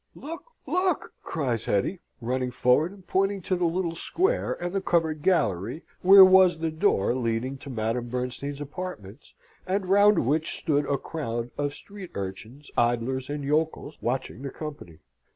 [0.15, 5.21] "Look, look!" cries Hetty, running forward and pointing to the little square, and the covered
[5.21, 9.35] gallery, where was the door leading to Madame Bernstein's apartments,
[9.67, 14.97] and round which stood a crowd of street urchins, idlers, and yokels, watching the company.